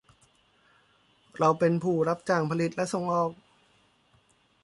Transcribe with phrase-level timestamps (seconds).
[1.37, 3.31] เราเป็นผู้รับจ้างผลิตและส่งออก